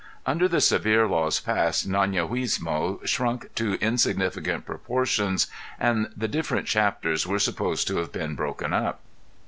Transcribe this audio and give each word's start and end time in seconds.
Under 0.25 0.47
the 0.47 0.61
severe 0.61 1.05
laws 1.07 1.39
passed, 1.39 1.87
├æa├▒iguismo 1.87 3.05
shrunk 3.05 3.53
to 3.53 3.75
insignificant 3.75 4.65
proportions 4.65 5.45
and 5.79 6.11
the 6.17 6.27
different 6.27 6.65
chapters 6.65 7.27
were 7.27 7.37
supposed 7.37 7.87
to 7.87 7.97
have 7.97 8.11
been 8.11 8.33
broken 8.33 8.73
up. 8.73 9.01